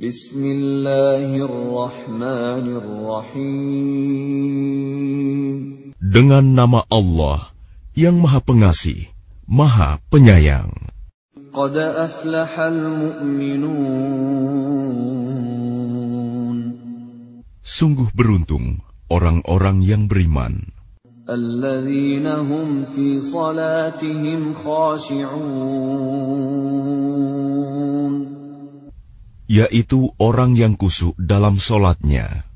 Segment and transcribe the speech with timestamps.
[0.00, 0.56] Dengan
[6.56, 7.52] nama Allah
[7.92, 9.12] yang Maha Pengasih,
[9.44, 10.72] Maha Penyayang.
[11.52, 13.76] Qad aflahal mu'minun.
[17.60, 18.80] Sungguh beruntung
[19.12, 20.64] orang-orang yang beriman.
[21.28, 26.40] Alladzina hum fi salatihim khashi'un
[29.50, 32.46] yaitu orang yang kusuk dalam solatnya.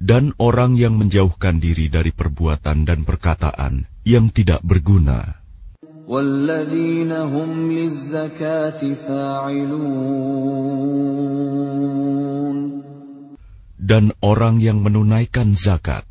[0.00, 5.36] Dan orang yang menjauhkan diri dari perbuatan dan perkataan yang tidak berguna.
[13.80, 16.09] Dan orang yang menunaikan zakat.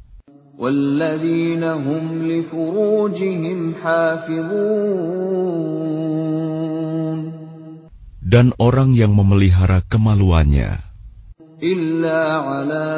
[8.24, 10.94] Dan orang yang memelihara kemaluannya.
[11.64, 12.88] إلا على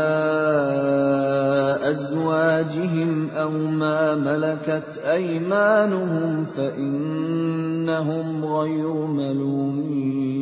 [1.87, 10.37] أزواجهم أو ما ملكت أيمانهم فإنهم غير ملومين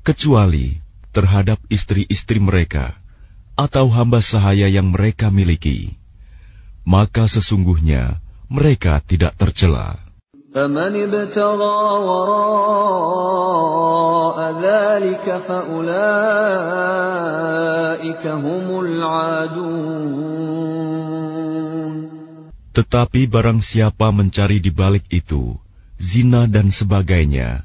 [0.00, 0.80] kecuali
[1.14, 2.98] terhadap istri-istri mereka
[3.55, 5.95] atau hamba sahaya yang mereka miliki,
[6.83, 8.19] maka sesungguhnya
[8.51, 9.95] mereka tidak tercela.
[22.75, 25.55] Tetapi barang siapa mencari di balik itu,
[25.95, 27.63] zina dan sebagainya,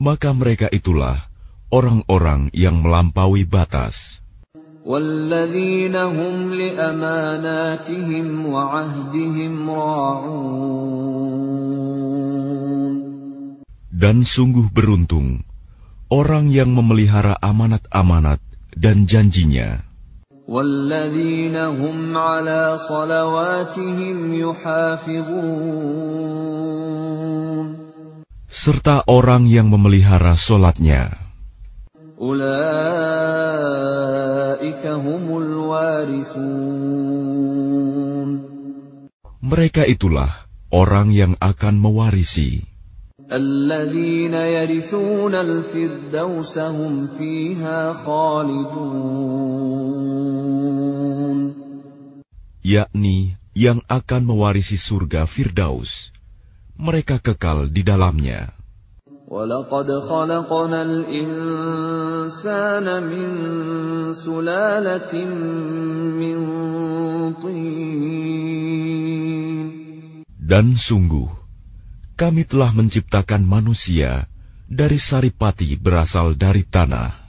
[0.00, 1.20] maka mereka itulah
[1.68, 4.21] orang-orang yang melampaui batas.
[4.87, 11.17] والذين هم لأماناتهم وعهدهم راعون
[13.97, 15.41] Dan sungguh beruntung
[16.13, 18.39] orang yang memelihara amanat-amanat
[18.77, 19.83] dan janjinya.
[20.47, 25.67] والذين هم على صلواتهم يحافظون
[28.47, 31.11] Serta orang yang memelihara solatnya.
[39.42, 40.30] Mereka itulah
[40.70, 42.62] orang yang akan mewarisi.
[52.62, 53.18] Yakni
[53.58, 56.14] yang akan mewarisi surga Firdaus.
[56.78, 58.61] Mereka kekal di dalamnya.
[59.31, 63.29] ولقد خلقنا الإنسان من
[64.15, 65.13] سلالة
[66.15, 66.37] من
[67.43, 68.47] طين
[70.47, 71.27] Dan sungguh,
[72.15, 74.31] kami telah menciptakan manusia
[74.71, 77.27] dari saripati berasal dari tanah.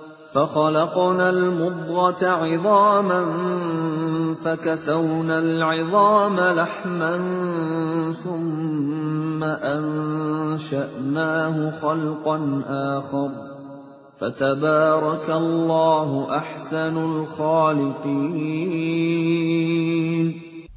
[0.36, 3.20] فخلقنا المضغة عظاما
[4.44, 7.14] فكسونا العظام لحما
[8.24, 9.44] ثم
[9.74, 13.30] أنشأناه خلقا آخر
[14.20, 18.36] فتبارك الله أحسن الخالقين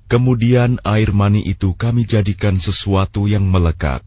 [0.09, 4.01] Kemudian air mani itu kami jadikan sesuatu yang melekat.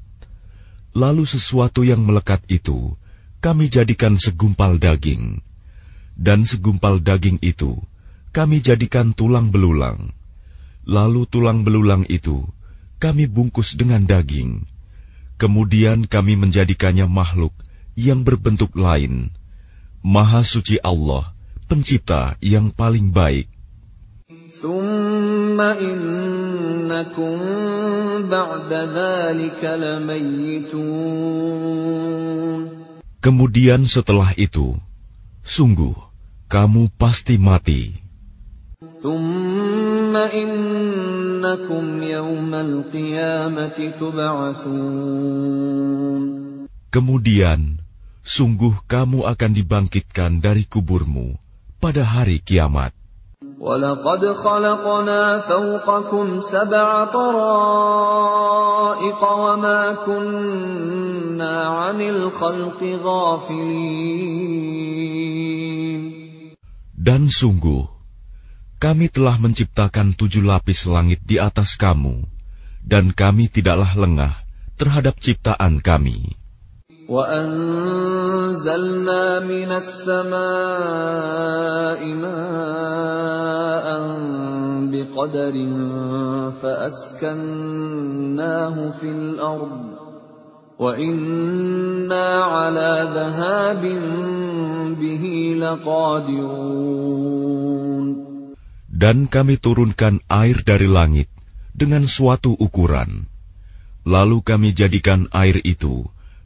[0.98, 2.98] Lalu sesuatu yang melekat itu
[3.47, 5.39] kami jadikan segumpal daging.
[6.19, 7.79] Dan segumpal daging itu
[8.35, 10.11] kami jadikan tulang belulang.
[10.83, 12.43] Lalu tulang belulang itu
[12.99, 14.67] kami bungkus dengan daging.
[15.39, 17.55] Kemudian kami menjadikannya makhluk
[17.95, 19.31] yang berbentuk lain.
[20.03, 21.31] Maha suci Allah,
[21.71, 23.47] pencipta yang paling baik.
[33.17, 34.77] Kemudian setelah itu,
[35.41, 35.97] sungguh
[36.47, 37.97] kamu pasti mati.
[46.93, 47.61] Kemudian,
[48.21, 51.41] sungguh kamu akan dibangkitkan dari kuburmu
[51.81, 52.93] pada hari kiamat.
[53.62, 58.12] وَلَقَدْ خَلَقْنَا فَوْقَكُمْ سَبْعَ طَرَائِقَ
[59.22, 64.12] وَمَا كُنَّا عَنِ الْخَلْقِ غَافِلِينَ
[67.02, 67.86] Dan sungguh,
[68.82, 72.26] kami telah menciptakan tujuh lapis langit di atas kamu,
[72.82, 74.34] dan kami tidaklah lengah
[74.74, 76.35] terhadap ciptaan kami.
[77.12, 78.64] وَأَنزَلْنَا
[79.44, 80.40] مِنَ السَّمَاءِ
[82.24, 83.86] مَاءً
[84.92, 85.56] بِقَدَرٍ
[86.62, 87.76] فَأَسْكَنَّاهُ
[88.96, 89.82] فِي الْأَرْضِ
[90.78, 93.82] وَإِنَّا عَلَى ذَهَابٍ
[94.96, 95.24] بِهِ
[95.58, 97.02] لَقَادِرُونَ
[98.88, 101.26] Dan kami turunkan air dari langit
[101.74, 103.26] dengan suatu ukuran.
[104.06, 106.06] Lalu kami jadikan air itu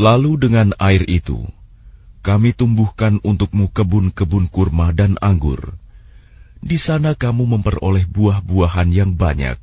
[0.00, 1.44] Lalu dengan air itu,
[2.24, 5.76] kami tumbuhkan untukmu kebun-kebun kurma dan anggur.
[6.64, 9.60] Di sana kamu memperoleh buah-buahan yang banyak,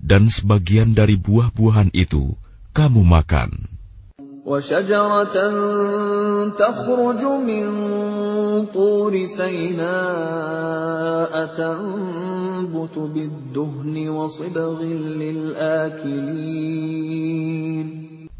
[0.00, 2.40] dan sebagian dari buah-buahan itu
[2.72, 3.68] kamu makan.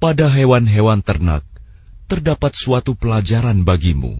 [0.00, 1.44] pada hewan-hewan ternak
[2.08, 4.16] terdapat suatu pelajaran bagimu.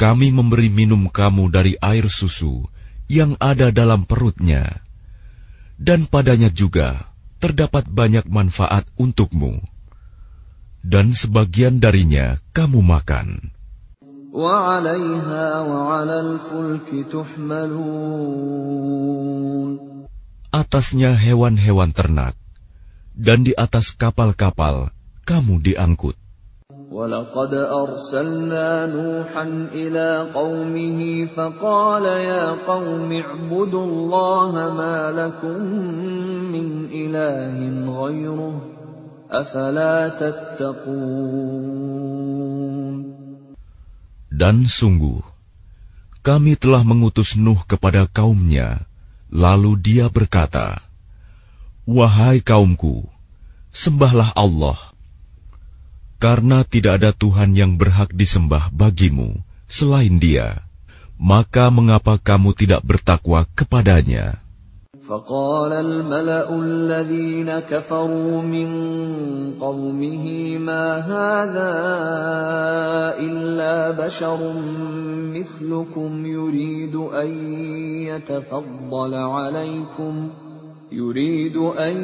[0.00, 2.64] Kami memberi minum kamu dari air susu
[3.04, 4.80] yang ada dalam perutnya,
[5.76, 7.11] dan padanya juga
[7.43, 9.59] terdapat banyak manfaat untukmu,
[10.79, 13.51] dan sebagian darinya kamu makan.
[20.55, 22.39] Atasnya hewan-hewan ternak,
[23.11, 24.95] dan di atas kapal-kapal
[25.27, 26.22] kamu diangkut.
[26.92, 35.58] وَلَقَدْ أَرْسَلْنَا نُوحًا إِلَىٰ قَوْمِهِ فَقَالَ يَا قَوْمِ اعْبُدُوا اللَّهَ مَا لَكُم
[36.52, 37.56] مِّنْ إِلَٰهٍ
[37.88, 38.56] غَيْرُهُ
[39.32, 40.96] أَفَلَا تَتَّقُونَ
[44.28, 45.24] Dan sungguh,
[46.20, 48.84] kami telah mengutus Nuh kepada kaumnya,
[49.32, 50.84] lalu dia berkata,
[51.88, 53.08] Wahai kaumku,
[53.72, 54.91] sembahlah Allah,
[56.22, 59.38] karena tidak ada Tuhan yang berhak disembah bagimu
[59.70, 60.66] selain Dia,
[61.20, 64.42] maka mengapa kamu tidak bertakwa kepadanya?
[65.08, 68.68] فقال الملأ الذين كفروا من
[69.56, 70.24] قومه
[70.58, 71.74] ما هذا
[73.16, 74.40] إلا بشر
[75.32, 77.30] مثلكم يريد أن
[78.04, 80.28] يتفضل عليكم
[80.92, 81.96] يريد أن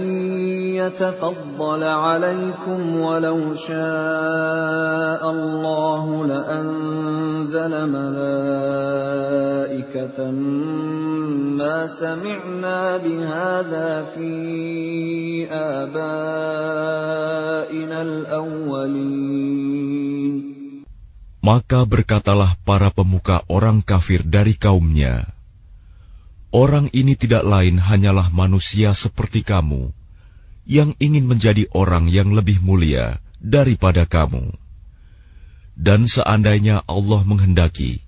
[0.77, 9.11] يتفضل عليكم ولو شاء الله لأنزل ملائكة
[11.57, 14.33] ما سمعنا بهذا في
[15.49, 16.83] آبائنا
[18.03, 19.65] الأولين
[21.45, 25.29] Maka berkatalah para pemuka orang kafir dari kaumnya,
[26.50, 29.94] Orang ini tidak lain hanyalah manusia seperti kamu,
[30.66, 34.50] yang ingin menjadi orang yang lebih mulia daripada kamu.
[35.78, 38.02] Dan seandainya Allah menghendaki,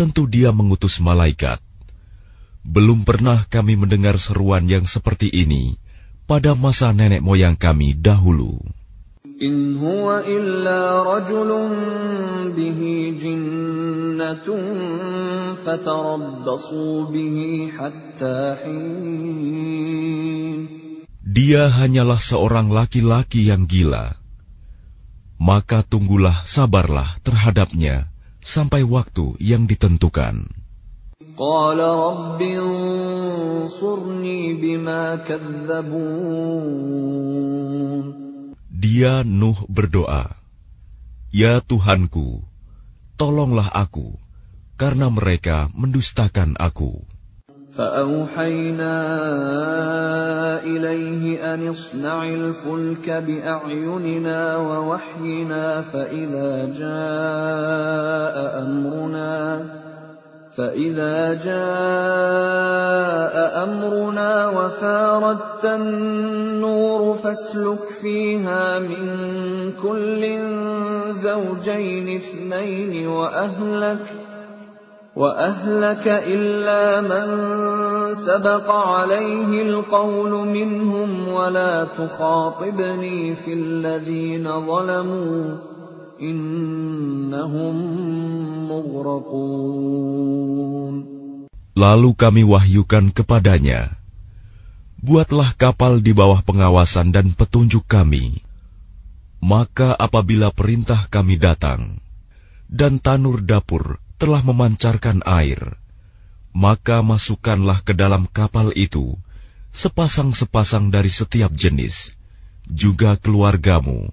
[0.00, 1.60] tentu Dia mengutus malaikat.
[2.64, 5.76] Belum pernah kami mendengar seruan yang seperti ini
[6.24, 8.64] pada masa nenek moyang kami dahulu.
[9.41, 11.49] إن هو إلا رجل
[12.55, 12.81] به
[13.23, 14.47] جنة
[15.65, 17.37] فتربصوا به
[17.77, 20.03] حتى حين
[21.33, 24.13] Dia hanyalah seorang laki-laki yang gila.
[25.41, 28.13] Maka tunggulah sabarlah terhadapnya
[28.45, 30.61] sampai waktu yang ditentukan.
[31.33, 33.73] قال رب انصرني
[34.53, 36.93] بما كذبون
[38.77, 40.33] Dia Nuh berdoa,
[41.33, 42.41] Ya Tuhanku,
[43.17, 44.17] tolonglah aku,
[44.75, 47.01] karena mereka mendustakan aku.
[47.73, 48.95] فأوحينا
[50.61, 59.33] إليه أن اصنع الفلك بأعيننا ووحينا فإذا جاء أمرنا
[60.58, 61.54] فإذا جاء
[63.64, 69.06] أمرنا وفاردت النور فاسلك فيها من
[69.82, 70.38] كل
[71.12, 74.06] زوجين اثنين وأهلك
[75.16, 77.26] وأهلك إلا من
[78.14, 85.77] سبق عليه القول منهم ولا تخاطبني في الذين ظلموا
[91.78, 93.94] Lalu kami wahyukan kepadanya,
[94.98, 98.42] Buatlah kapal di bawah pengawasan dan petunjuk kami.
[99.38, 102.02] Maka apabila perintah kami datang,
[102.66, 105.78] dan tanur dapur telah memancarkan air,
[106.50, 109.14] maka masukkanlah ke dalam kapal itu
[109.70, 112.18] sepasang-sepasang dari setiap jenis,
[112.66, 114.10] juga keluargamu,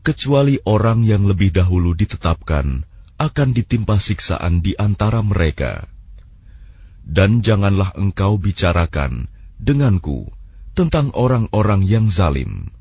[0.00, 2.88] kecuali orang yang lebih dahulu ditetapkan
[3.20, 5.84] akan ditimpa siksaan di antara mereka.
[7.04, 9.28] Dan janganlah engkau bicarakan
[9.60, 10.32] denganku
[10.72, 12.72] tentang orang-orang yang zalim.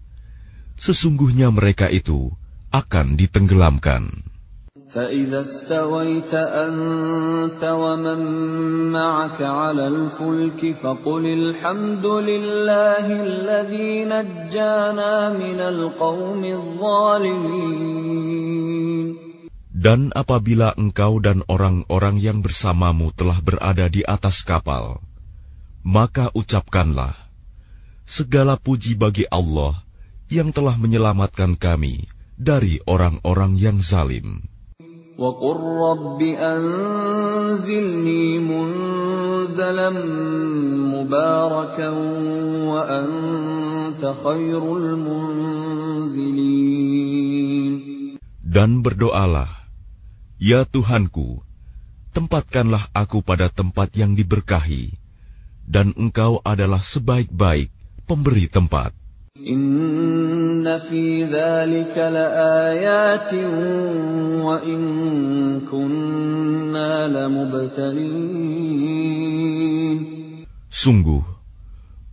[0.79, 2.31] Sesungguhnya mereka itu
[2.71, 4.28] akan ditenggelamkan.
[4.88, 8.21] فإذا استويت أنت ومن
[8.90, 17.94] معك على الفلك فقل الحمد لله الذي نجانا من القوم الظالمين
[19.75, 25.02] Dan apabila engkau dan orang-orang yang bersamamu telah berada di atas kapal,
[25.87, 27.14] maka ucapkanlah,
[28.06, 29.78] Segala puji bagi Allah
[30.33, 34.50] yang telah menyelamatkan kami dari orang-orang yang zalim.
[35.18, 39.90] وقل رب أنزلني منزلا
[40.90, 41.88] مباركا
[42.66, 46.35] وأنت خير المنزلين
[48.54, 49.50] Dan berdoalah,
[50.38, 51.42] Ya Tuhanku,
[52.14, 54.94] tempatkanlah aku pada tempat yang diberkahi,
[55.66, 57.75] dan Engkau adalah sebaik-baik
[58.06, 58.94] pemberi tempat.
[70.69, 71.24] Sungguh,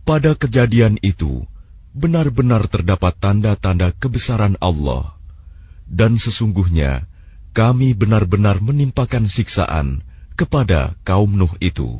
[0.07, 1.43] pada kejadian itu
[1.91, 5.17] benar-benar terdapat tanda-tanda kebesaran Allah,
[5.83, 7.11] dan sesungguhnya
[7.51, 9.99] kami benar-benar menimpakan siksaan
[10.39, 11.99] kepada kaum Nuh itu.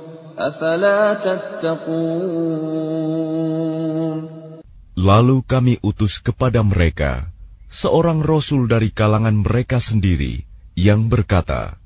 [4.97, 7.29] Lalu kami utus kepada mereka
[7.71, 10.43] seorang rasul dari kalangan mereka sendiri
[10.75, 11.77] yang berkata,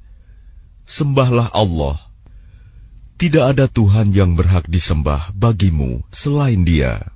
[0.85, 1.97] Sembahlah Allah.
[3.15, 7.09] Tidak ada Tuhan yang berhak disembah bagimu selain Dia.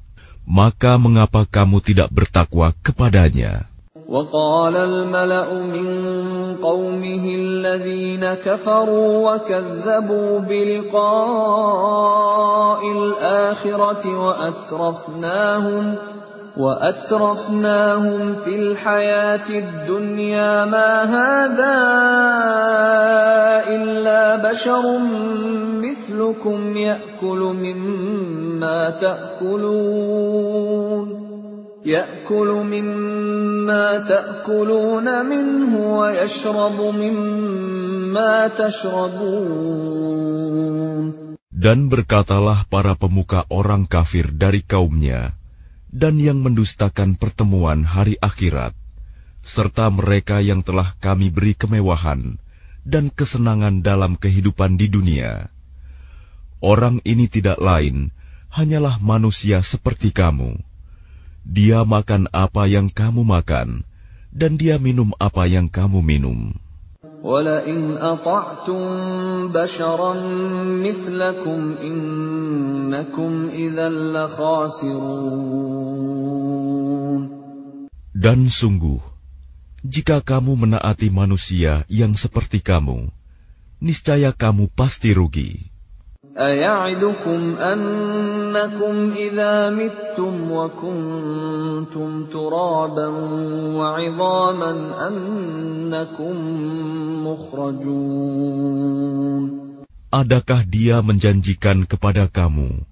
[0.49, 3.68] Maka mengapa kamu tidak bertakwa kepadanya?
[4.09, 5.87] وقال الملأ من
[6.63, 11.61] قومه الذين كفروا وكذبوا بلقاء
[12.91, 15.95] الآخرة وأترفناهم
[16.57, 21.79] وأترفناهم في الحياة الدنيا ما هذا
[23.67, 24.99] إلا بشر
[25.81, 30.49] مثلكم يأكل مما تأكلون
[31.84, 39.84] يأكل مما تأكلون منه ويشرب مما تشربون
[41.54, 45.32] Dan berkatalah para pemuka orang kafir dari kaumnya,
[45.88, 48.76] dan yang mendustakan pertemuan hari akhirat,
[49.40, 52.36] serta mereka yang telah kami beri kemewahan
[52.84, 55.48] dan kesenangan dalam kehidupan di dunia.
[56.60, 58.12] Orang ini tidak lain,
[58.52, 60.60] hanyalah manusia seperti kamu.
[61.48, 63.84] Dia makan apa yang kamu makan,
[64.32, 66.56] dan dia minum apa yang kamu minum.
[67.24, 68.82] ولئن أطعتم
[69.48, 70.12] بشرا
[70.84, 75.64] مثلكم إنكم إذا لخاسرون
[78.14, 79.00] Dan sungguh,
[79.84, 83.12] jika kamu menaati manusia yang seperti kamu,
[83.84, 85.67] niscaya kamu pasti rugi.
[86.38, 93.08] أيعدكم أنكم إذا متم وكنتم ترابا
[93.78, 94.72] وعظاما
[95.08, 96.34] أنكم
[97.26, 98.84] مخرجون
[100.14, 102.86] Adakah dia menjanjikan kepada kamu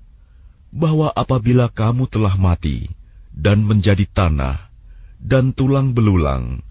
[0.75, 2.91] bahwa apabila kamu telah mati
[3.31, 4.59] dan menjadi tanah
[5.23, 6.67] dan tulang belulang,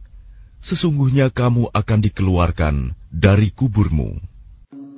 [0.59, 2.75] sesungguhnya kamu akan dikeluarkan
[3.15, 4.19] dari kuburmu?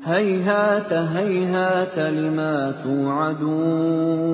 [0.07, 4.33] هيهات هيهات لما توعدون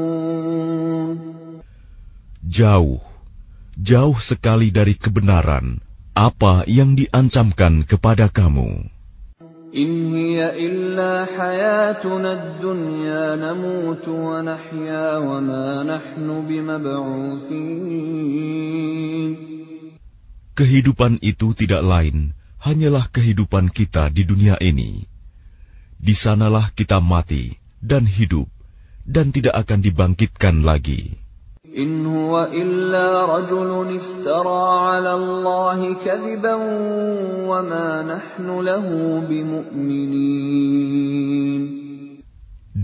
[2.50, 2.98] Jauh,
[3.78, 5.78] jauh sekali dari kebenaran
[6.18, 8.90] apa yang diancamkan kepada kamu.
[9.70, 17.70] إن هي إلا حياتنا الدنيا نموت ونحيا وما نحن بمبعوثين
[20.58, 25.06] Kehidupan itu tidak lain hanyalah kehidupan kita di dunia ini.
[26.05, 28.45] di sanalah kita mati dan hidup
[29.09, 31.17] dan tidak akan dibangkitkan lagi.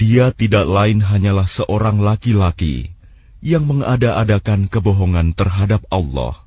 [0.00, 2.88] Dia tidak lain hanyalah seorang laki-laki
[3.44, 6.40] yang mengada-adakan kebohongan terhadap Allah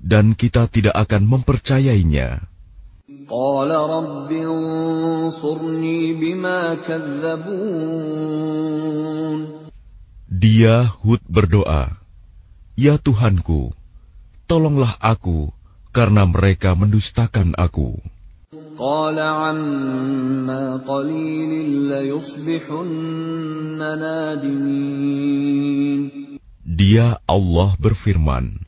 [0.00, 2.48] dan kita tidak akan mempercayainya.
[3.27, 7.43] قال رب انصرني بما كذبون
[10.31, 11.99] Dia Hud berdoa,
[12.79, 13.75] "Ya Tuhanku,
[14.47, 15.51] tolonglah aku
[15.91, 17.99] karena mereka mendustakan aku."
[18.79, 21.51] قال عما قليل
[21.91, 25.99] ليصبحن نادمين
[26.63, 28.63] Dia Allah berfirman,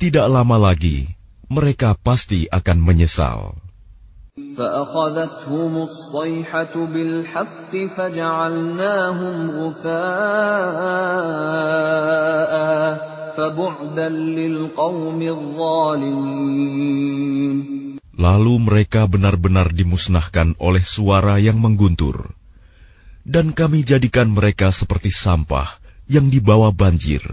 [0.00, 1.12] "Tidak lama lagi
[1.48, 3.64] mereka pasti akan menyesal."
[4.34, 9.94] فأخذتهم الصيحة بالحق فجعلناهم غثاء
[13.38, 16.64] فبعدا للقوم الظالمين
[18.14, 22.30] Lalu mereka benar-benar dimusnahkan oleh suara yang mengguntur,
[23.26, 25.66] dan kami jadikan mereka seperti sampah
[26.06, 27.26] yang dibawa banjir.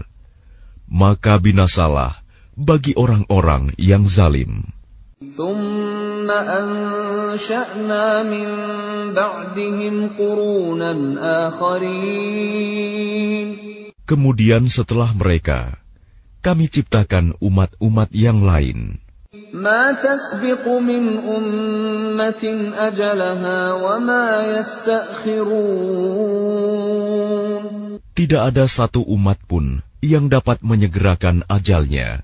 [0.90, 2.18] Maka binasalah
[2.56, 4.72] bagi orang-orang yang zalim.
[5.22, 8.48] ثم أنشأنا من
[9.14, 10.92] بعدهم قرونا
[11.48, 12.92] آخرين
[14.02, 15.78] Kemudian setelah mereka,
[16.42, 18.98] kami ciptakan umat-umat yang lain.
[19.52, 22.44] ما تسبق من أمة
[22.76, 24.26] أجلها وما
[24.58, 25.62] يستأخرون
[28.12, 32.20] Tidak ada satu umat pun yang dapat menyegerakan ajalnya,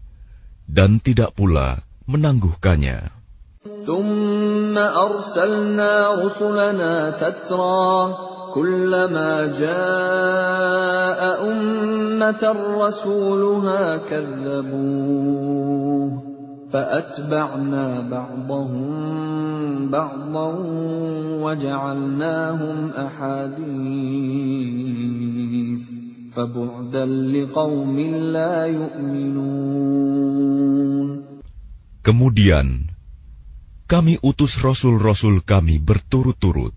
[0.69, 3.19] dan tidak pula menangguhkannya.
[3.89, 8.15] ثم أرسلنا رسلنا تترى
[8.55, 12.43] كلما جاء أمة
[12.85, 15.29] رسولها كذبوه
[16.73, 18.89] فأتبعنا بعضهم
[19.91, 20.55] بعضا
[21.43, 23.49] وجعلناهم أحاديث
[32.04, 32.68] Kemudian,
[33.86, 36.74] kami utus rasul-rasul kami berturut-turut.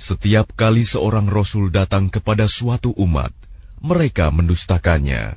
[0.00, 3.36] Setiap kali seorang rasul datang kepada suatu umat,
[3.84, 5.36] mereka mendustakannya.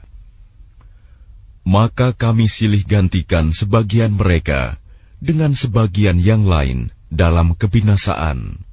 [1.67, 4.80] Maka kami silih gantikan sebagian mereka
[5.19, 8.70] dengan sebagian yang lain dalam kebinasaan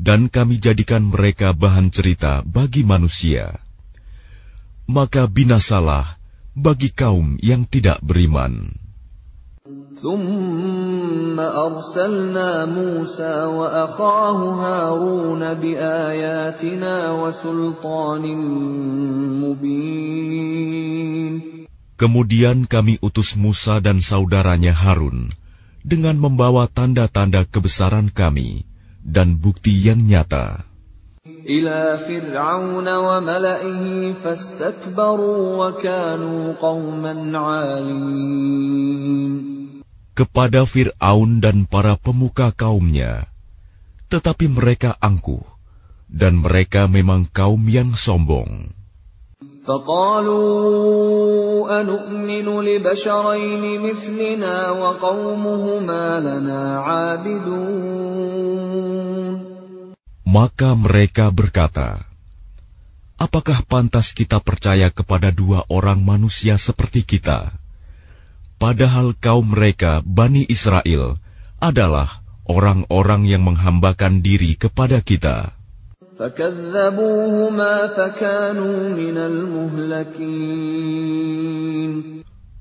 [0.00, 3.56] Dan kami jadikan mereka bahan cerita bagi manusia.
[4.84, 6.20] Maka binasalah
[6.52, 8.76] bagi kaum yang tidak beriman.
[9.96, 18.24] ثم أرسلنا موسى وأخاه هارون بآياتنا وسلطان
[19.42, 20.76] مبين
[21.96, 25.32] Kemudian kami utus Musa dan saudaranya Harun
[25.80, 28.68] dengan membawa tanda-tanda kebesaran kami
[29.00, 30.66] dan bukti yang nyata
[31.46, 38.76] إلى فرعون وملئه فاستكبروا وكانوا قوما عالين
[40.16, 43.28] kepada Fir'aun dan para pemuka kaumnya.
[44.08, 45.44] Tetapi mereka angkuh,
[46.08, 48.72] dan mereka memang kaum yang sombong.
[49.66, 50.86] فقالوا
[51.80, 57.99] أنؤمن لبشرين مثلنا وقومهما لنا عابدون
[60.31, 62.07] maka mereka berkata,
[63.19, 67.51] "Apakah pantas kita percaya kepada dua orang manusia seperti kita?
[68.55, 71.19] Padahal kaum mereka, Bani Israel,
[71.59, 75.51] adalah orang-orang yang menghambakan diri kepada kita."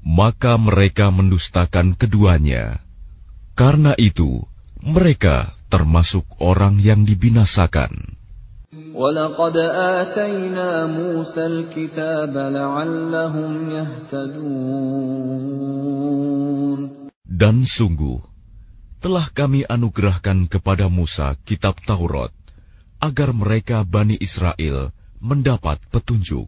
[0.03, 2.83] Maka mereka mendustakan keduanya.
[3.55, 4.43] Karena itu,
[4.83, 8.16] mereka termasuk orang yang dibinasakan.
[8.96, 9.58] ولقد
[10.00, 15.26] آتينا موسى الكتاب لعلهم يهتدون
[17.36, 18.24] Dan sungguh,
[19.04, 22.32] telah kami anugerahkan kepada Musa kitab Taurat,
[23.04, 26.48] agar mereka Bani Israel mendapat petunjuk.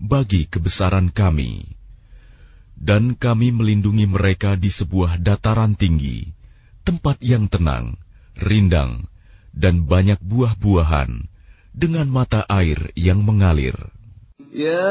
[0.00, 1.64] bagi kebesaran kami.
[2.76, 6.28] Dan kami melindungi mereka di sebuah dataran tinggi,
[6.84, 7.96] tempat yang tenang,
[8.36, 9.08] rindang,
[9.56, 11.24] dan banyak buah-buahan,
[11.72, 13.76] dengan mata air yang mengalir.
[14.56, 14.88] يا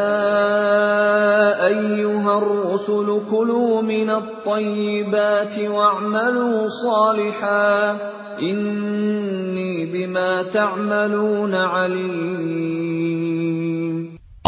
[1.65, 7.97] أيها الرسل كلوا من الطيبات واعملوا صالحا
[8.41, 13.15] إني بما تعملون عليم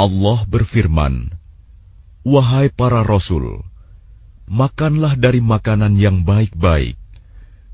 [0.03, 1.31] Allah berfirman,
[2.27, 3.63] Wahai para rasul,
[4.51, 6.99] makanlah dari makanan yang baik-baik,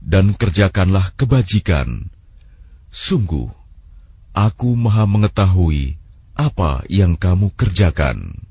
[0.04, 2.12] dan kerjakanlah kebajikan.
[2.92, 3.48] Sungguh,
[4.36, 5.96] aku maha mengetahui
[6.36, 8.47] apa yang kamu kerjakan.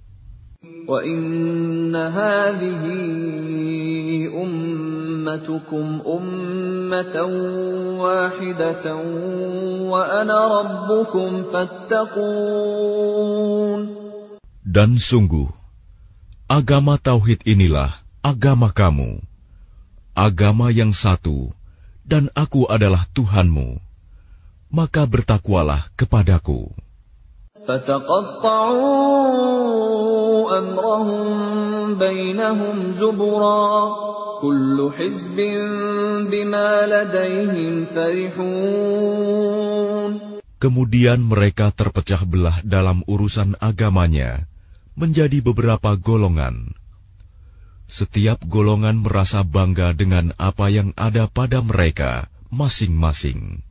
[0.89, 2.83] وإن هذه
[4.43, 7.17] أمتكم أمة
[8.03, 8.95] واحدة
[9.91, 12.83] وأنا ربكم فاتقون
[14.63, 15.53] Dan sungguh,
[16.49, 17.93] agama tauhid inilah
[18.25, 19.21] agama kamu,
[20.17, 21.53] agama yang satu,
[22.07, 23.77] dan aku adalah Tuhanmu.
[24.73, 26.73] Maka bertakwalah kepadaku.
[27.67, 28.83] فتقطعوا
[30.59, 33.95] أمرهم بينهم زبرا
[34.43, 35.39] كل حزب
[36.31, 39.33] بما لديهم فرحون
[40.63, 44.47] Kemudian mereka terpecah belah dalam urusan agamanya
[44.95, 46.71] menjadi beberapa golongan.
[47.91, 53.66] Setiap golongan merasa bangga dengan apa yang ada pada mereka masing-masing.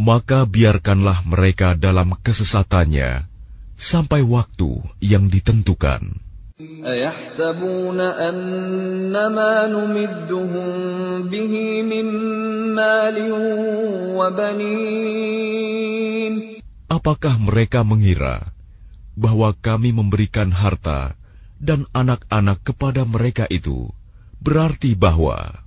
[0.00, 3.10] Maka biarkanlah mereka dalam kesesatannya
[3.76, 6.30] sampai waktu yang ditentukan.
[6.60, 10.68] أيحسبون أن ما نمدهم
[11.32, 12.06] به من
[12.76, 13.16] مال
[14.20, 15.80] وبنين
[16.90, 18.50] Apakah mereka mengira
[19.16, 21.14] bahwa kami memberikan harta
[21.65, 23.89] dan anak-anak kepada mereka itu
[24.37, 25.65] berarti bahwa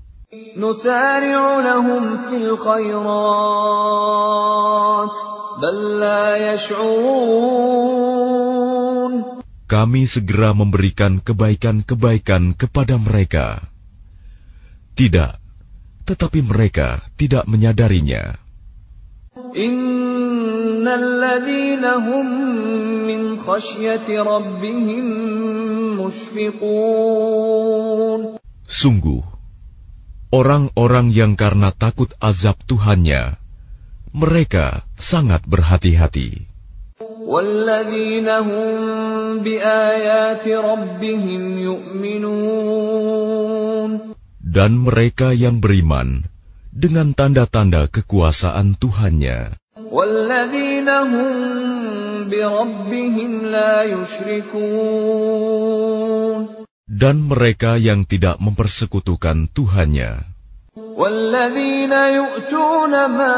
[9.69, 13.59] kami segera memberikan kebaikan-kebaikan kepada mereka.
[14.95, 15.33] Tidak,
[16.07, 18.39] tetapi mereka tidak menyadarinya.
[19.55, 19.98] Inna
[20.88, 22.28] الذين هم
[23.08, 25.06] من خشية ربهم
[26.02, 27.42] مشفقون
[28.74, 29.22] Sungguh,
[30.34, 33.38] orang-orang yang karena takut azab Tuhannya,
[34.16, 36.50] mereka sangat berhati-hati.
[37.24, 43.02] والذين هم بآيات ربهم يؤمنون
[44.44, 46.28] Dan mereka yang beriman
[46.74, 49.58] dengan tanda-tanda kekuasaan Tuhannya.
[49.88, 55.34] والذين هم بربهم لا يشركون
[56.94, 60.30] Dan mereka yang tidak mempersekutukan Tuhannya.
[60.78, 63.38] والذين يؤتون ما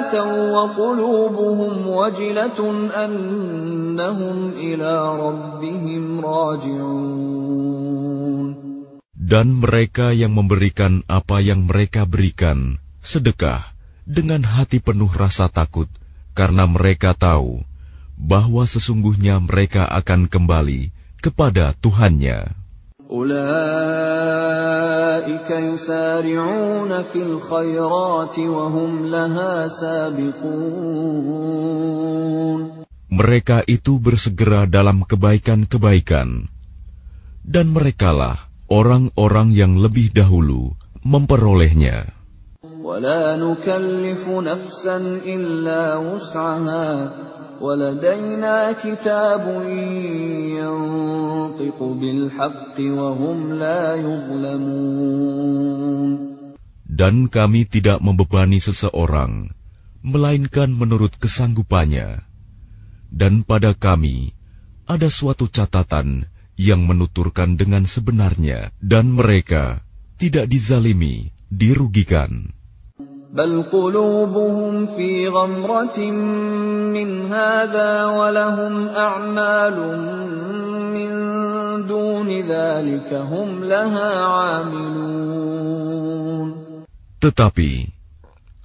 [0.00, 2.58] آتوا وقلوبهم وجلة
[3.04, 7.60] أنهم إلى ربهم راجعون
[9.20, 13.62] Dan mereka yang memberikan apa yang mereka berikan, sedekah,
[14.05, 15.89] dengan hati penuh rasa takut
[16.37, 17.65] karena mereka tahu
[18.15, 22.53] bahwa sesungguhnya mereka akan kembali kepada Tuhannya.
[33.15, 36.49] Mereka itu bersegera dalam kebaikan-kebaikan,
[37.45, 40.73] dan merekalah orang-orang yang lebih dahulu
[41.05, 42.14] memperolehnya.
[42.84, 46.88] ولا نكلف نفسا إلا وسعها
[47.56, 49.44] ولدينا كتاب
[50.60, 55.50] ينطق بالحق وهم لا يظلمون
[56.90, 59.56] Dan kami tidak membebani seseorang,
[60.04, 62.28] melainkan menurut kesanggupannya.
[63.08, 64.36] Dan pada kami
[64.84, 66.28] ada suatu catatan
[66.60, 69.80] yang menuturkan dengan sebenarnya, dan mereka
[70.20, 72.53] tidak dizalimi, dirugikan.
[73.34, 75.98] بل قلوبهم في غمرة
[76.90, 79.76] من هذا ولهم أعمال
[80.90, 81.10] من
[81.86, 85.70] دون ذلك هم لها عاملون
[87.20, 87.86] Tetapi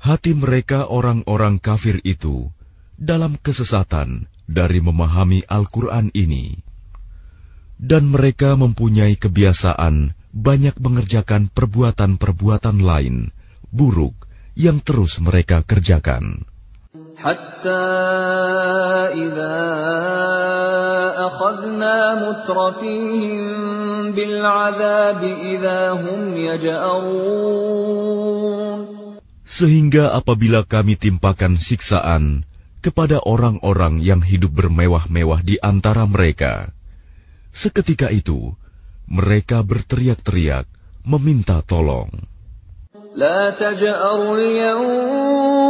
[0.02, 2.48] hati mereka orang-orang kafir itu
[2.96, 6.64] dalam kesesatan dari memahami Al-Quran ini.
[7.76, 13.36] Dan mereka mempunyai kebiasaan banyak mengerjakan perbuatan-perbuatan lain,
[13.76, 14.16] buruk,
[14.56, 16.48] yang terus mereka kerjakan.
[17.16, 17.84] حتى
[19.16, 19.58] إذا
[21.28, 21.96] أخذنا
[22.28, 23.46] مترفيهم
[24.12, 27.96] بالعذاب إذا هم يجأرون
[29.46, 32.44] Sehingga apabila kami timpakan siksaan
[32.84, 36.76] kepada orang-orang yang hidup bermewah-mewah di antara mereka,
[37.56, 38.52] seketika itu
[39.08, 40.68] mereka berteriak-teriak
[41.08, 42.12] meminta tolong.
[43.20, 45.66] لا تجأروا اليوم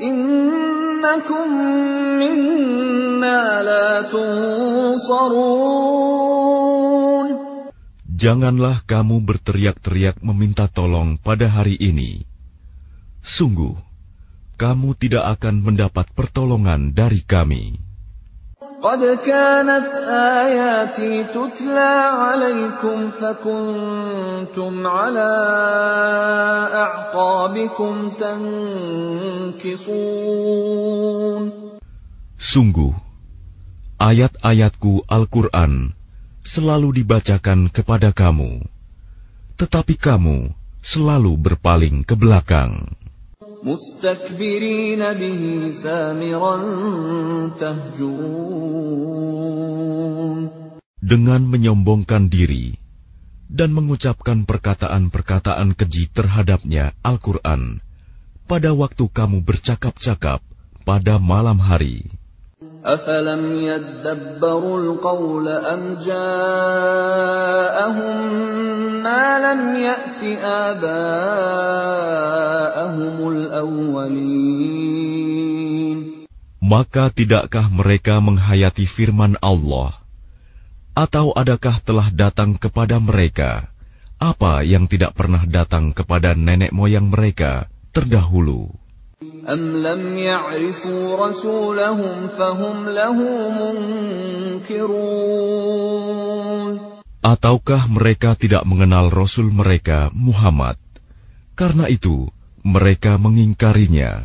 [0.00, 1.46] إنكم
[2.18, 5.78] منا لا تنصرون
[8.18, 12.26] Janganlah kamu berteriak-teriak meminta tolong pada hari ini.
[13.22, 13.78] Sungguh,
[14.58, 17.81] kamu tidak akan mendapat pertolongan dari kami.
[18.82, 19.90] قد كانت
[20.42, 25.30] آياتي تتلى عليكم فكنتم على
[26.74, 27.94] أعقابكم
[29.58, 29.88] تنكصون
[32.38, 32.94] Sungguh,
[33.98, 35.90] ayat-ayatku Al-Quran
[36.46, 38.62] selalu dibacakan kepada kamu,
[39.58, 42.94] tetapi kamu selalu berpaling ke belakang.
[43.64, 46.54] مستكبرين به سامرا
[47.60, 48.98] تهجرون
[50.98, 52.76] Dengan menyombongkan diri
[53.48, 57.78] dan mengucapkan perkataan-perkataan keji terhadapnya Al-Quran
[58.50, 60.42] pada waktu kamu bercakap-cakap
[60.82, 62.10] pada malam hari.
[62.84, 66.26] أفلم يدبروا القول أم جاءهم
[69.02, 70.88] ما لم يأت آباءهم
[73.30, 74.58] الأولين
[76.68, 79.96] Maka tidakkah mereka menghayati firman Allah?
[80.92, 83.72] Atau adakah telah datang kepada mereka
[84.20, 88.81] apa yang tidak pernah datang kepada nenek moyang mereka terdahulu?
[89.48, 93.18] أم لم يعرفوا رسولهم فهم له
[94.58, 95.18] منكرون
[97.18, 100.78] Ataukah mereka tidak mengenal Rasul mereka, Muhammad?
[101.58, 102.30] Karena itu,
[102.62, 104.22] mereka mengingkarinya.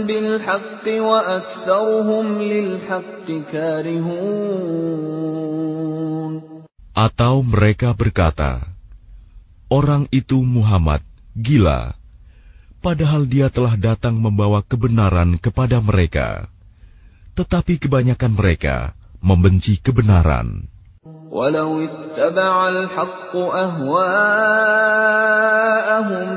[0.02, 4.87] بالحق وأكثرهم للحق كارهون
[6.96, 8.72] Atau mereka berkata,
[9.68, 11.05] Orang itu Muhammad,
[11.37, 11.92] gila,
[12.81, 16.48] padahal dia telah datang membawa kebenaran kepada mereka.
[17.37, 20.72] Tetapi kebanyakan mereka membenci kebenaran.
[21.31, 24.07] ولو اتبع الحق أهواءهم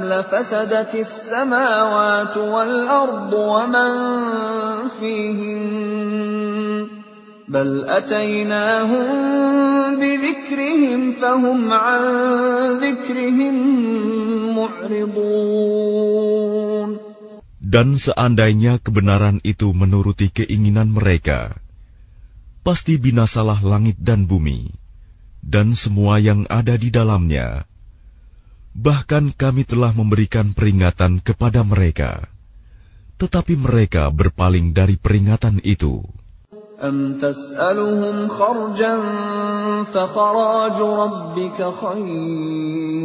[0.04, 3.92] لفسدت السماوات والأرض ومن
[5.00, 6.88] فيهن
[7.50, 9.08] بل أتيناهم
[9.98, 12.02] بذكرهم فهم عن
[12.78, 13.56] ذكرهم
[14.58, 15.50] معرضون
[17.70, 21.54] Dan seandainya kebenaran itu menuruti keinginan mereka,
[22.66, 24.74] pasti binasalah langit dan bumi,
[25.44, 27.66] dan semua yang ada di dalamnya.
[28.76, 32.30] Bahkan kami telah memberikan peringatan kepada mereka,
[33.18, 36.06] tetapi mereka berpaling dari peringatan itu.
[36.80, 38.96] أم تسألهم خرجا
[39.84, 43.00] فخراج ربك خير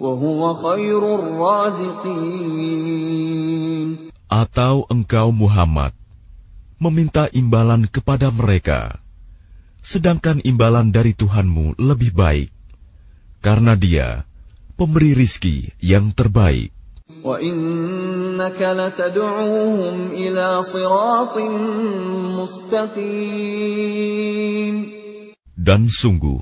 [0.00, 2.56] وهو خير الرازقين
[4.26, 5.92] Atau engkau Muhammad
[6.80, 8.98] meminta imbalan kepada mereka,
[9.81, 12.49] sedangkan imbalan dari Tuhanmu lebih baik,
[13.45, 14.25] karena Dia
[14.81, 16.73] pemberi rizki yang terbaik.
[25.61, 26.41] Dan sungguh,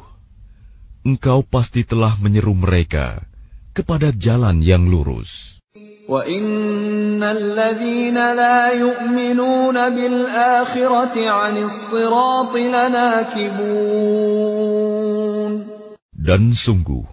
[1.03, 3.27] engkau pasti telah menyeru mereka
[3.75, 5.58] kepada jalan yang lurus.
[6.08, 13.92] وَإِنَّ الَّذِينَ لَا يُؤْمِنُونَ بِالْآخِرَةِ عَنِ الصِّرَاطِ لَنَاكِبُونَ
[16.24, 17.04] Dan sungguh,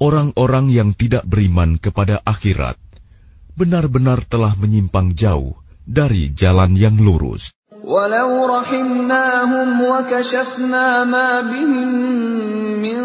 [0.00, 2.76] orang-orang yang tidak beriman kepada akhirat
[3.56, 7.52] benar-benar telah menyimpang jauh dari jalan yang lurus.
[7.82, 11.88] وَلَوْ رَحِمْنَاهُمْ وَكَشَفْنَا مَا بِهِم
[12.78, 13.00] مِّن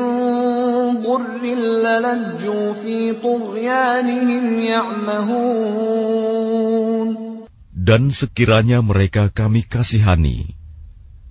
[1.02, 1.42] ضُرٍّ
[1.82, 5.88] لَّلَجُّوا فِي طُغْيَانِهِمْ يَعْمَهُونَ
[7.74, 10.52] Dan sekiranya mereka kami kasihani,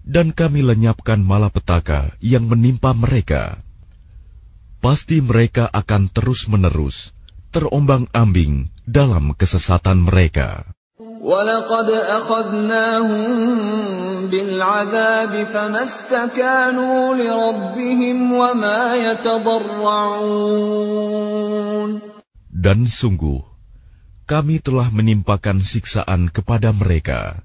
[0.02, 3.60] dan kami lenyapkan malapetaka yang menimpa mereka,
[4.80, 7.12] pasti mereka akan terus-menerus
[7.52, 10.64] terombang-ambing dalam kesesatan mereka.
[11.20, 13.20] وَلَقَدْ أَخَذْنَاهُم
[14.32, 19.60] بِالْعَذَابِ فَمَا اسْتَكَانُوا لِرَبِّهِمْ وَمَا يَتَضَرَّعُونَ
[22.48, 23.44] Dan sungguh,
[24.24, 27.44] kami telah menimpakan siksaan kepada mereka,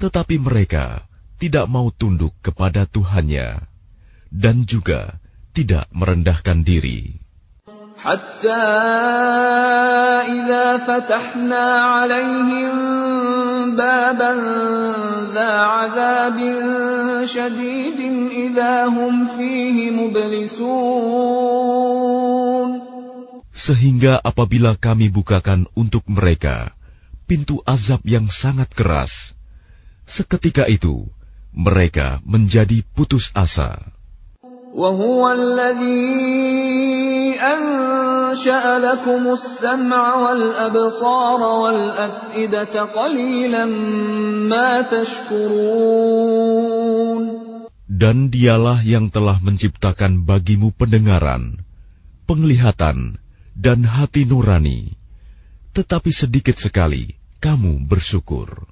[0.00, 1.04] tetapi mereka
[1.36, 3.60] tidak mau tunduk kepada Tuhannya,
[4.32, 5.20] dan juga
[5.52, 7.20] tidak merendahkan diri.
[8.04, 8.64] حتى
[10.28, 12.72] إذا فتحنا عليهم
[13.76, 14.32] بابا
[15.32, 16.38] ذا عذاب
[17.24, 21.44] شديد إذا هم فيه مبلسون
[23.54, 26.76] Sehingga apabila kami bukakan untuk mereka
[27.24, 29.32] pintu azab yang sangat keras,
[30.04, 31.08] seketika itu
[31.56, 33.80] mereka menjadi putus asa.
[34.74, 36.34] وهو الذي
[37.38, 43.64] أنشأ لكم السمع والأبصار والأفئدة قليلا
[44.50, 46.44] ما تشكرون
[47.94, 51.62] Dan dialah yang telah menciptakan bagimu pendengaran,
[52.26, 53.22] penglihatan,
[53.54, 54.98] dan hati nurani.
[55.78, 58.67] Tetapi sedikit sekali kamu bersyukur.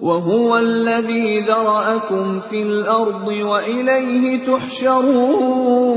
[0.00, 5.90] وهو الذي ذرأكم في الأرض وإليه تحشرون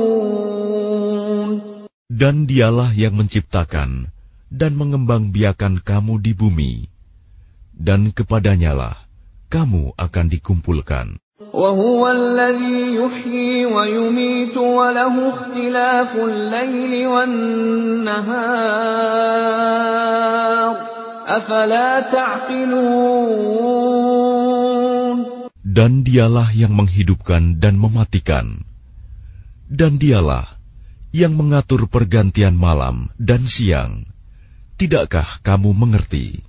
[2.14, 4.14] Dan dialah yang menciptakan
[4.54, 6.86] dan mengembangbiakan kamu di bumi,
[7.74, 8.94] dan kepadanyalah
[9.50, 11.18] kamu akan dikumpulkan.
[11.54, 18.74] وهو الذي يحيي ويميت وله اختلاف الليل والنهار
[19.54, 20.97] أفلا تعقلون
[25.61, 28.65] dan dialah yang menghidupkan dan mematikan.
[29.69, 30.49] Dan dialah
[31.13, 34.09] yang mengatur pergantian malam dan siang.
[34.81, 36.49] Tidakkah kamu mengerti?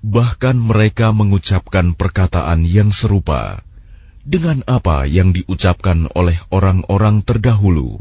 [0.00, 3.60] Bahkan mereka mengucapkan perkataan yang serupa
[4.24, 8.00] dengan apa yang diucapkan oleh orang-orang terdahulu.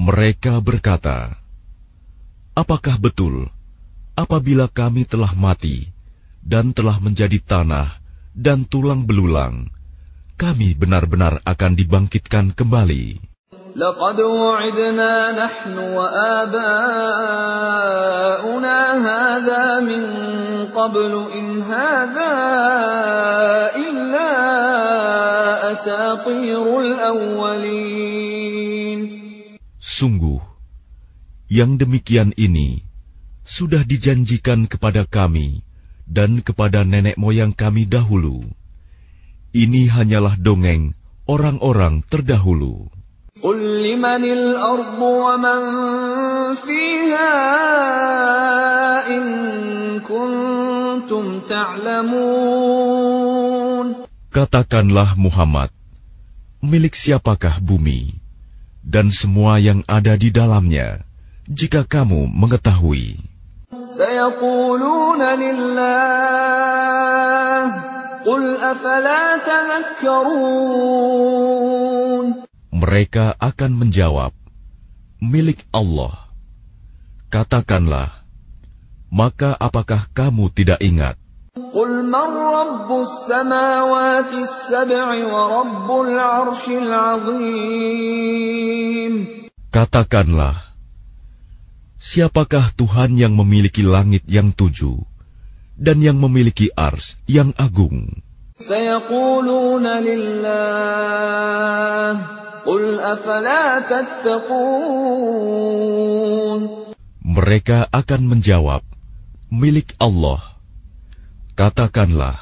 [0.00, 1.36] Mereka berkata,
[2.56, 3.48] Apakah betul
[4.16, 5.88] apabila kami telah mati
[6.44, 7.88] dan telah menjadi tanah
[8.36, 9.68] dan tulang belulang,
[10.39, 13.35] kami benar-benar akan dibangkitkan kembali?"
[13.75, 16.77] لقد وعدنا نحن وآباؤنا
[19.03, 20.03] هذا من
[20.71, 22.33] قبل إن هذا
[23.75, 24.31] إلا
[25.75, 28.15] أساطير الأولين
[29.95, 30.39] Sungguh,
[31.51, 32.83] yang demikian ini
[33.43, 35.63] sudah dijanjikan kepada kami
[36.07, 38.43] dan kepada nenek moyang kami dahulu.
[39.55, 40.93] Ini hanyalah dongeng
[41.25, 42.91] orang-orang terdahulu.
[43.45, 45.59] قل لمن الأرض ومن
[46.55, 47.35] فيها
[49.11, 49.23] إن
[50.01, 52.95] كنتم تعلمون
[54.35, 55.71] Katakanlah Muhammad,
[56.59, 58.19] milik siapakah bumi
[58.83, 61.07] dan semua yang ada di dalamnya,
[61.47, 63.15] jika kamu mengetahui.
[63.95, 66.23] سيقولون لله قل
[66.75, 67.48] أفلا تذكرون
[72.70, 74.32] mereka akan menjawab,
[75.24, 76.28] milik Allah.
[77.32, 78.12] Katakanlah,
[79.08, 81.16] maka apakah kamu tidak ingat?
[89.70, 90.56] Katakanlah,
[92.02, 95.09] siapakah Tuhan yang memiliki langit yang tujuh?
[95.80, 98.20] dan yang memiliki ars yang agung.
[107.24, 108.84] Mereka akan menjawab,
[109.48, 110.44] milik Allah.
[111.56, 112.36] Katakanlah,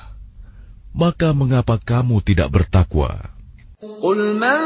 [0.90, 3.37] maka mengapa kamu tidak bertakwa?
[3.83, 4.59] قل من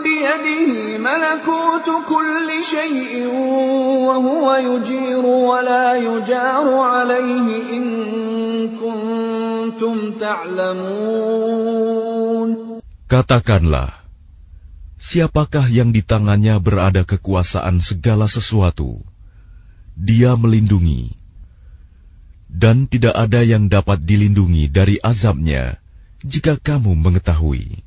[0.00, 3.28] بيده ملكوت كل شيء
[4.08, 7.46] وهو يجير ولا يجار عليه
[7.76, 7.84] إن
[8.80, 11.76] كنتم تعلمون
[13.06, 13.94] Katakanlah,
[14.98, 18.98] siapakah yang di tangannya berada kekuasaan segala sesuatu?
[19.94, 21.14] Dia melindungi,
[22.50, 25.78] dan tidak ada yang dapat dilindungi dari azabnya
[26.26, 27.86] jika kamu mengetahui.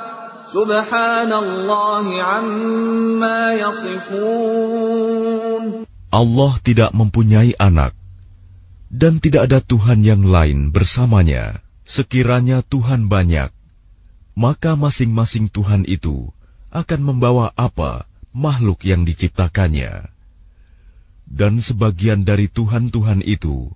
[6.11, 7.95] Allah tidak mempunyai anak,
[8.91, 11.63] dan tidak ada Tuhan yang lain bersamanya.
[11.87, 13.47] Sekiranya Tuhan banyak,
[14.35, 16.35] maka masing-masing Tuhan itu
[16.67, 18.03] akan membawa apa
[18.35, 20.11] makhluk yang diciptakannya.
[21.31, 23.71] Dan sebagian dari Tuhan-Tuhan itu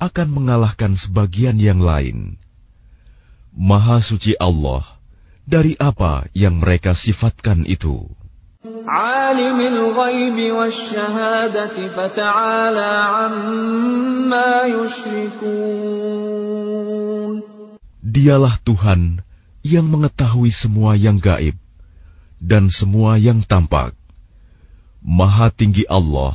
[0.00, 2.40] akan mengalahkan sebagian yang lain.
[3.52, 4.95] Maha suci Allah
[5.46, 8.10] dari apa yang mereka sifatkan itu.
[18.06, 19.22] Dialah Tuhan
[19.62, 21.54] yang mengetahui semua yang gaib
[22.42, 23.94] dan semua yang tampak.
[24.98, 26.34] Maha tinggi Allah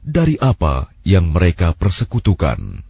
[0.00, 2.85] dari apa yang mereka persekutukan.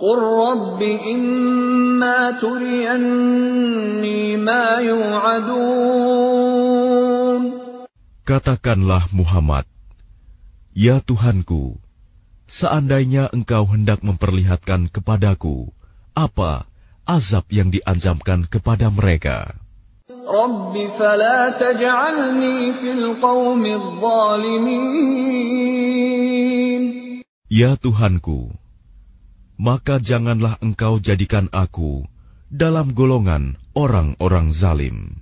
[0.00, 6.36] قل رب إما تريني ما يوعدون
[8.26, 9.68] Katakanlah Muhammad,
[10.74, 11.78] Ya Tuhanku,
[12.50, 15.70] seandainya engkau hendak memperlihatkan kepadaku
[16.16, 16.66] apa
[17.06, 19.54] azab yang diancamkan kepada mereka.
[20.26, 24.82] رب فلا تجعلني في القوم الظالمين
[27.46, 28.50] Ya Tuhanku,
[29.61, 32.01] maka janganlah engkau jadikan aku
[32.49, 35.21] dalam golongan orang-orang zalim.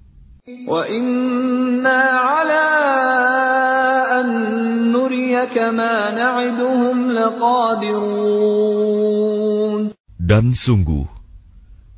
[10.20, 11.06] Dan sungguh,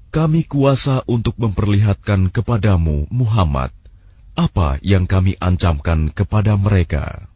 [0.10, 3.70] kami kuasa untuk memperlihatkan kepadamu, Muhammad,
[4.34, 7.31] apa yang kami ancamkan kepada mereka.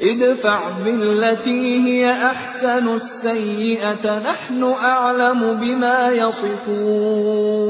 [0.00, 7.64] ادفع بالتي هي أحسن السيئة نحن أعلم بما يصفون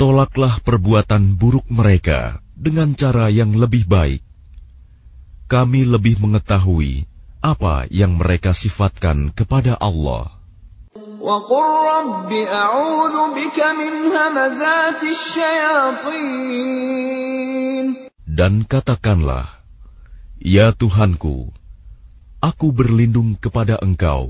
[0.00, 4.24] Tolaklah perbuatan buruk mereka dengan cara yang lebih baik.
[5.44, 7.04] Kami lebih mengetahui
[7.44, 10.40] apa yang mereka sifatkan kepada Allah.
[11.20, 16.40] وقل رب أعوذ بك من همزات الشياطين
[18.24, 19.60] Dan katakanlah,
[20.45, 21.49] Ya Tuhanku,
[22.37, 24.29] aku berlindung kepada Engkau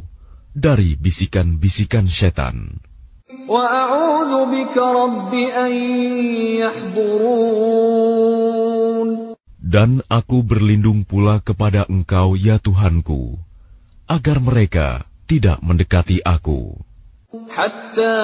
[0.56, 2.80] dari bisikan-bisikan setan.
[9.60, 13.36] Dan aku berlindung pula kepada Engkau, ya Tuhanku,
[14.08, 16.80] agar mereka tidak mendekati aku.
[17.35, 18.17] حتى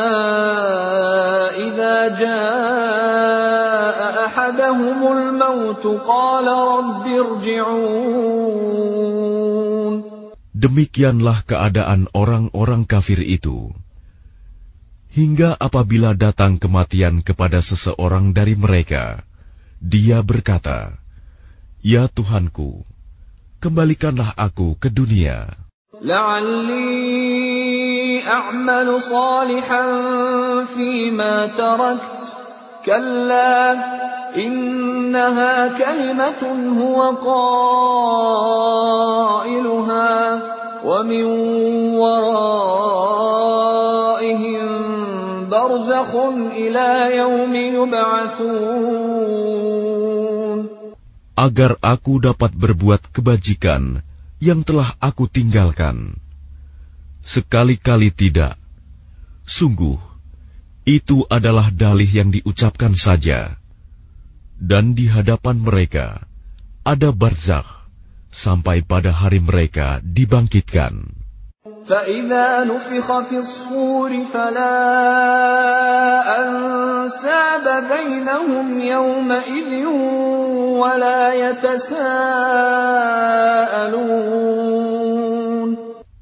[1.62, 8.57] إذا جاء أحدهم الموت قال رب ارجعون
[10.57, 13.77] Demikianlah keadaan orang-orang kafir itu.
[15.12, 19.21] Hingga apabila datang kematian kepada seseorang dari mereka,
[19.85, 20.97] dia berkata,
[21.85, 22.89] "Ya Tuhanku,
[23.61, 25.53] kembalikanlah aku ke dunia."
[26.03, 27.70] لعلي
[28.27, 29.85] أعمل صالحا
[30.64, 32.25] فيما تركت
[32.87, 33.73] كلا
[34.37, 36.43] إنها كلمة
[36.81, 37.11] هو
[38.47, 40.12] قائلها
[40.85, 41.25] ومن
[41.99, 43.47] ورائهم
[45.51, 46.14] برزخ
[46.53, 48.97] إلى يوم يبعثون
[51.37, 54.01] agar aku dapat berbuat kebajikan
[54.41, 56.17] yang telah aku tinggalkan.
[57.27, 58.55] Sekali-kali tidak.
[59.43, 59.99] Sungguh,
[60.87, 63.59] itu adalah dalih yang diucapkan saja.
[64.57, 66.23] Dan di hadapan mereka
[66.87, 67.67] ada barzakh
[68.31, 71.27] sampai pada hari mereka dibangkitkan.
[71.87, 74.83] فإذا نفخ في الصور فلا
[76.43, 77.62] أنساب
[77.95, 79.87] بينهم يومئذ
[80.83, 82.17] ولا يتساءلون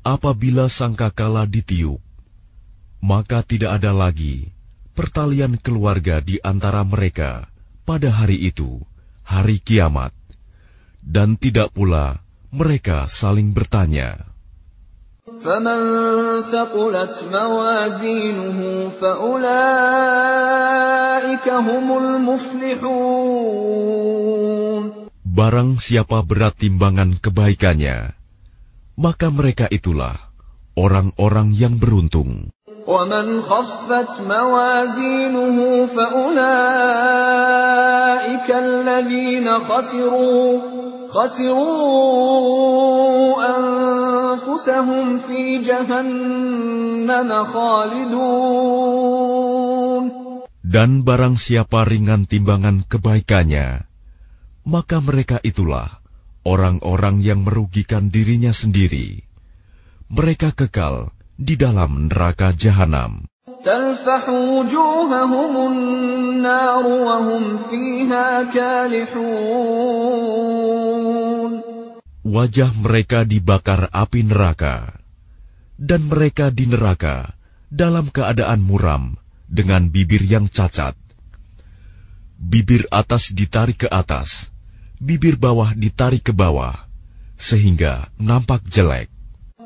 [0.08, 2.00] Apabila sangkakala ditiup,
[3.00, 4.52] maka tidak ada lagi
[4.94, 7.48] pertalian keluarga di antara mereka
[7.88, 8.84] pada hari itu,
[9.24, 10.12] hari kiamat,
[11.00, 12.20] dan tidak pula
[12.52, 14.34] mereka saling bertanya.
[15.24, 15.80] فمن
[16.52, 18.58] ثقلت موازينه
[19.00, 19.46] فأولئك
[21.48, 23.24] هم المفلحون
[25.34, 28.14] Barang siapa berat timbangan kebaikannya,
[28.98, 30.14] maka mereka itulah
[30.78, 32.54] orang-orang yang beruntung.
[32.84, 35.56] ومن خفت موازينه
[35.96, 36.44] فأولئك
[38.50, 40.60] الذين خسروا
[41.08, 42.44] خسروا
[43.56, 48.84] أنفسهم في جهنم خالدون
[50.64, 53.86] Dan barang siapa ringan timbangan kebaikannya,
[54.66, 56.02] maka mereka itulah
[56.43, 59.23] orang-orang yang merugikan dirinya sendiri.
[60.09, 63.29] Mereka kekal di dalam neraka jahanam.
[72.29, 74.75] Wajah mereka dibakar api neraka,
[75.79, 77.35] dan mereka di neraka
[77.71, 79.15] dalam keadaan muram
[79.49, 80.93] dengan bibir yang cacat.
[82.39, 84.53] Bibir atas ditarik ke atas,
[84.99, 86.75] bibir bawah ditarik ke bawah
[87.39, 89.07] sehingga nampak jelek.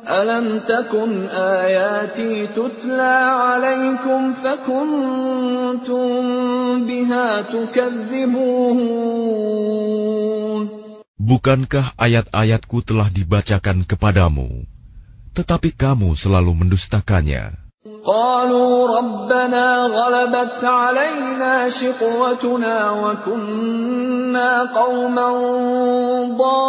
[0.04, 6.12] Alam takun ayati tutla alaikum fakuntum
[6.84, 8.84] biha tukadzibun.
[11.24, 14.68] Bukankah ayat-ayatku telah dibacakan kepadamu,
[15.32, 17.63] tetapi kamu selalu mendustakannya.
[18.05, 25.29] قالوا ربنا غلبت علينا شقوتنا وكنا قوما
[26.37, 26.69] ضالين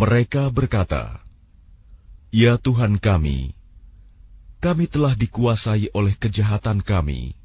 [0.00, 1.20] Mereka berkata,
[2.32, 3.52] "Ya Tuhan kami,
[4.64, 7.36] kami telah dikuasai oleh kejahatan kami,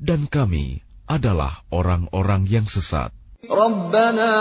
[0.00, 3.12] dan kami adalah orang-orang yang sesat.
[3.50, 4.32] ربنا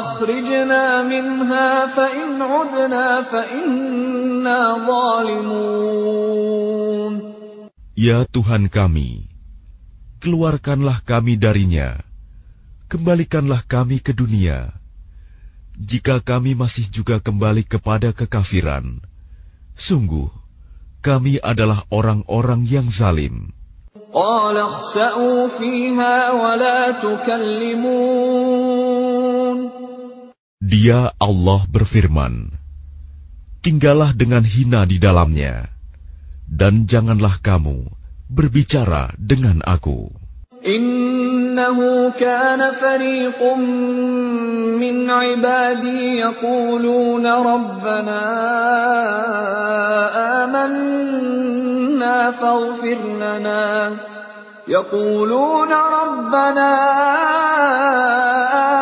[0.00, 6.48] أخرجنا منها فإن عدنا فإنا ظالمون
[7.98, 9.26] Ya Tuhan kami,
[10.22, 11.98] keluarkanlah kami darinya,
[12.86, 14.70] kembalikanlah kami ke dunia.
[15.74, 19.02] Jika kami masih juga kembali kepada kekafiran,
[19.74, 20.30] sungguh
[21.02, 23.50] kami adalah orang-orang yang zalim."
[24.12, 28.48] قال اخسأوا فيها ولا تكلمون
[30.68, 32.52] Dia Allah berfirman,
[33.64, 35.72] Tinggallah dengan hina di dalamnya,
[36.44, 37.88] dan janganlah kamu
[38.28, 40.12] berbicara dengan aku.
[40.58, 43.40] إنه كان فريق
[44.82, 48.24] من عبادي يقولون ربنا
[52.02, 53.96] آمنا فاغفر لنا
[54.68, 56.70] يقولون ربنا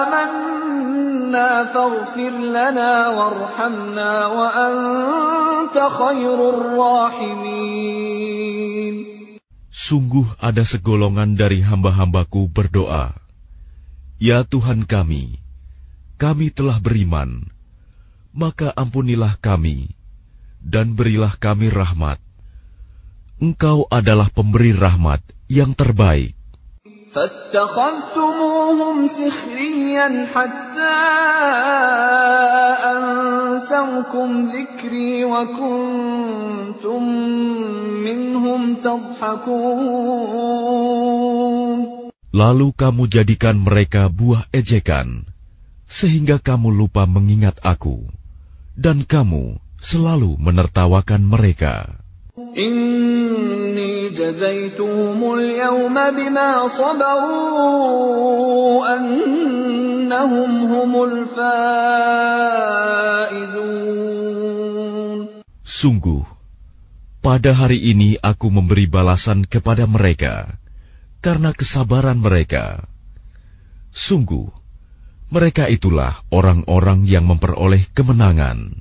[0.00, 7.84] آمنا فاغفر لنا وارحمنا وأنت خير الراحمين
[9.76, 13.12] Sungguh ada segolongan dari hamba-hambaku berdoa,
[14.16, 15.36] Ya Tuhan kami,
[16.16, 17.44] kami telah beriman,
[18.32, 19.92] maka ampunilah kami
[20.64, 22.18] dan berilah kami rahmat.
[23.40, 25.20] Engkau adalah pemberi rahmat
[25.52, 26.36] yang terbaik.
[27.16, 30.96] فاتخذتموهم سخريا حتى
[32.92, 37.02] أنسوكم ذكري وكنتم
[38.04, 40.36] منهم تضحكون
[42.36, 45.24] Lalu kamu jadikan mereka buah ejekan,
[45.88, 48.04] sehingga kamu lupa mengingat aku,
[48.76, 51.96] dan kamu selalu menertawakan mereka.
[52.36, 53.19] إني
[54.20, 58.16] جزيتهم اليوم بما صبروا
[58.96, 62.36] أنهم هم الفائزون
[65.66, 66.24] Sungguh,
[67.20, 70.56] pada hari ini aku memberi balasan kepada mereka
[71.20, 72.88] karena kesabaran mereka.
[73.92, 74.48] Sungguh,
[75.28, 78.78] mereka itulah orang-orang yang memperoleh kemenangan.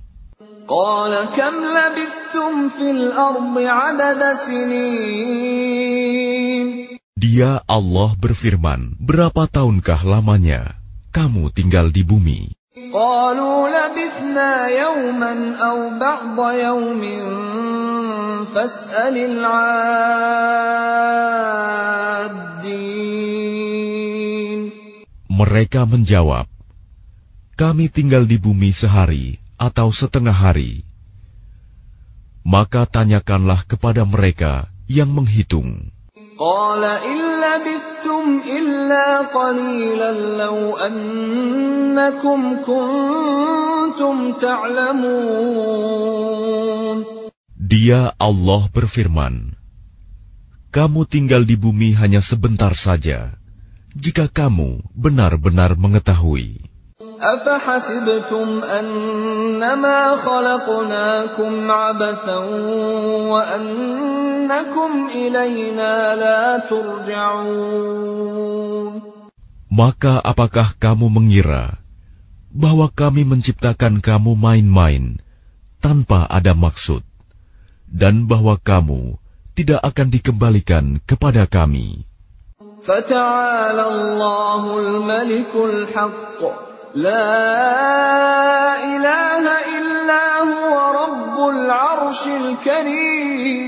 [7.18, 10.79] Dia Allah berfirman, berapa tahunkah lamanya
[11.11, 12.55] kamu tinggal di bumi?
[25.35, 26.47] Mereka menjawab,
[27.59, 30.84] kami tinggal di bumi sehari atau setengah hari.
[32.45, 35.95] Maka tanyakanlah kepada mereka yang menghitung.
[36.36, 45.95] قال إن لبثتم إلا قليلا لو أنكم كنتم تعلمون
[47.66, 49.58] Dia Allah berfirman,
[50.76, 53.34] Kamu tinggal di bumi hanya sebentar saja,
[53.95, 56.68] jika kamu benar-benar mengetahui.
[57.20, 62.38] أفحسبتم أنما خلقناكم عبثا
[63.28, 68.16] وأنكم إلينا لا ترجعون
[69.76, 71.76] Maka apakah kamu mengira
[72.47, 75.20] bahwa kami menciptakan kamu main-main
[75.84, 77.03] tanpa ada maksud,
[77.91, 79.20] dan bahwa kamu
[79.51, 82.08] tidak akan dikembalikan kepada kami?
[82.86, 86.41] فتعالى الله الملك الحق
[86.95, 87.36] لا
[88.80, 89.45] إله
[89.76, 93.66] إلا هو رب العرش الكريم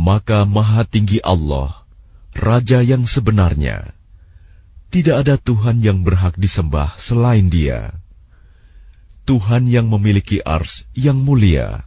[0.00, 1.84] Maka Maha Tinggi Allah,
[2.32, 3.92] Raja yang sebenarnya.
[4.90, 7.94] Tidak ada Tuhan yang berhak disembah selain Dia.
[9.28, 11.86] Tuhan yang memiliki ars yang mulia.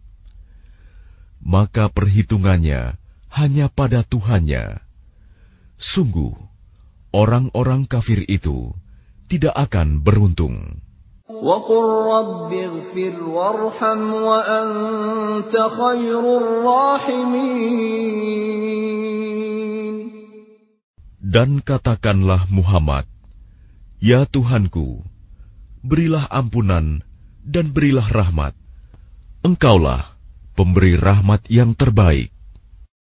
[1.42, 2.98] maka perhitungannya
[3.30, 4.80] hanya pada Tuhannya.
[5.76, 6.32] Sungguh,
[7.12, 8.72] orang-orang kafir itu
[9.28, 10.80] tidak akan beruntung.
[11.26, 17.66] وقل رب اغفر وارحم وأنت خير الراحمين
[21.26, 23.04] Dan katakanlah Muhammad,
[24.00, 25.04] Ya Tuhanku,
[25.84, 27.04] berilah ampunan
[27.44, 28.56] dan berilah rahmat.
[29.44, 30.09] Engkaulah
[30.61, 32.30] pemberi rahmat yang terbaik.